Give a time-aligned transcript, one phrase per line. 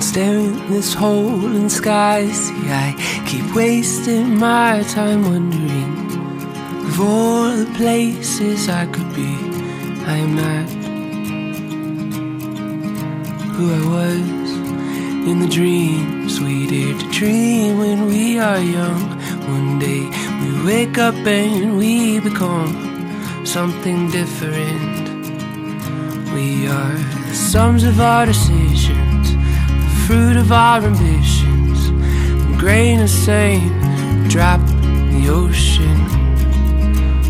[0.00, 2.26] staring at this hole in the sky.
[2.26, 2.94] See, I
[3.26, 5.92] keep wasting my time wondering
[6.88, 9.32] of all the places I could be.
[10.04, 10.68] I am not
[13.54, 14.50] who I was
[15.30, 19.02] in the dreams we dare to dream when we are young.
[19.56, 20.02] One day
[20.42, 22.72] we wake up and we become
[23.46, 25.08] something different.
[26.34, 29.21] We are the sums of our decisions,
[30.06, 35.96] fruit of our ambitions, a grain of sand, drop in the ocean.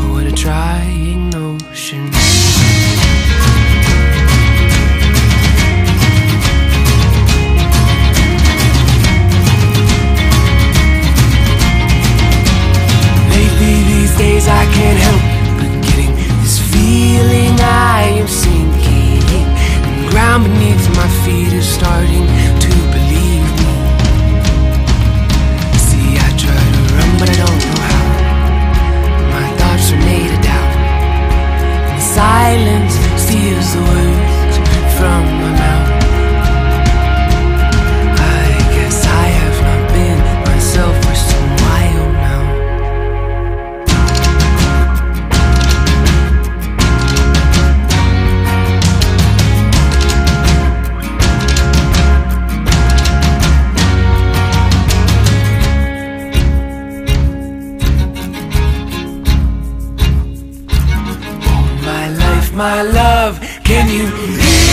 [0.00, 2.33] Oh, what a trying notion.
[21.24, 22.26] Feet is starting
[22.64, 23.72] to believe me.
[25.86, 28.04] See, I try to run, but I don't know how.
[29.34, 30.74] My thoughts are made of doubt.
[31.92, 34.54] And silence steals the words
[34.98, 35.43] from
[62.54, 63.40] my love.
[63.64, 64.63] Can you hear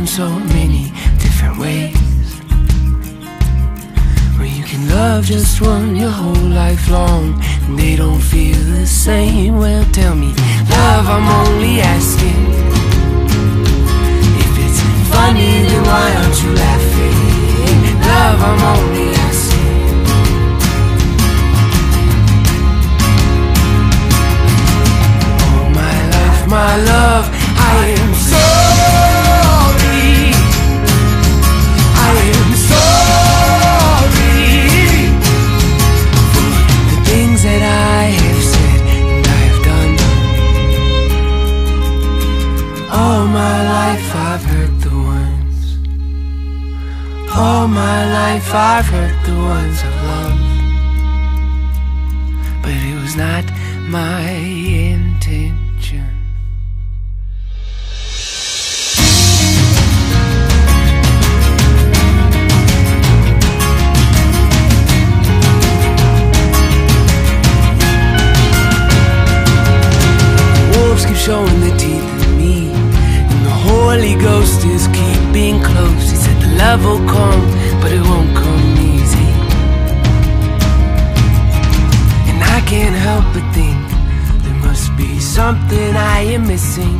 [0.00, 0.84] in so many
[1.18, 1.94] different ways.
[4.36, 8.86] Where you can love just one your whole life long and they don't feel the
[8.86, 9.58] same.
[9.58, 10.28] Well, tell me,
[10.70, 12.19] love, I'm only asking.
[48.40, 50.40] Life I've hurt the ones I've loved.
[52.62, 53.44] But it was not
[53.88, 56.06] my intention.
[70.76, 72.70] Wolves keep showing their teeth at me,
[73.30, 76.19] and the Holy Ghost is keeping close.
[76.60, 77.44] Love will come,
[77.80, 79.30] but it won't come easy.
[82.28, 83.80] And I can't help but think
[84.44, 86.96] there must be something I am missing.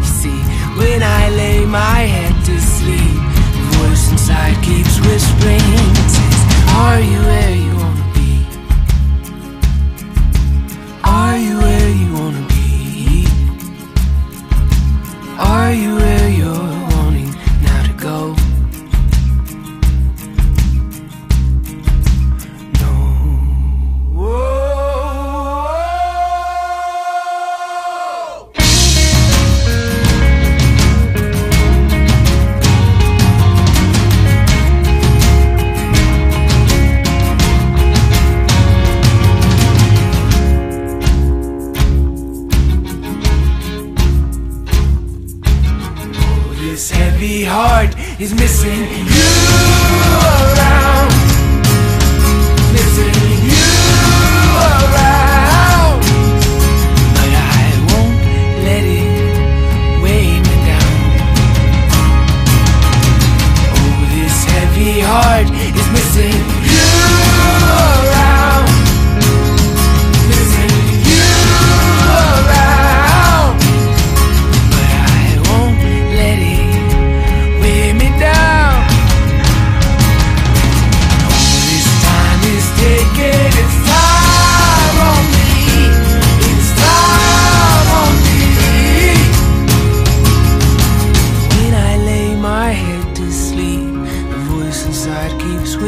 [0.00, 0.40] You see,
[0.80, 3.20] when I lay my head to sleep,
[3.54, 5.92] the voice inside keeps whispering.
[6.16, 6.38] Says,
[6.82, 7.71] Are you where you
[46.62, 50.71] This heavy heart is missing you.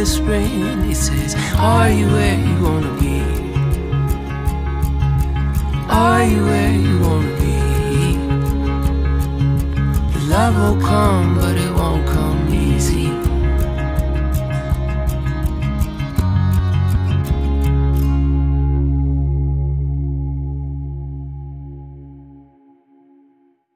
[0.06, 0.90] Spring.
[0.90, 3.20] It says, Are you where you wanna be?
[5.88, 7.54] Are you where you wanna be?
[10.28, 11.56] Love will come, but